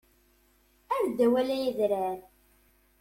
Err-d 0.95 1.19
awal 1.25 1.47
ay 1.55 1.63
adrar! 1.69 2.19